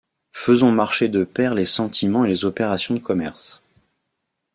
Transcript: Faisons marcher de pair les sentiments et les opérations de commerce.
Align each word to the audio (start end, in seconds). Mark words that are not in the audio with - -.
Faisons 0.33 0.71
marcher 0.71 1.09
de 1.09 1.23
pair 1.23 1.53
les 1.53 1.65
sentiments 1.67 2.25
et 2.25 2.27
les 2.27 2.43
opérations 2.43 2.95
de 2.95 2.99
commerce. 3.01 3.61